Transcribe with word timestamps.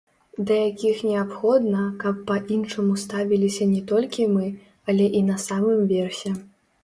Да 0.49 0.55
якіх 0.59 1.01
неабходна, 1.09 1.81
каб 2.03 2.15
па-іншаму 2.31 2.93
ставіліся 3.03 3.67
не 3.75 3.81
толькі 3.93 4.27
мы, 4.37 4.45
але 4.95 5.05
і 5.19 5.25
на 5.29 5.37
самым 5.47 5.79
версе. 5.95 6.29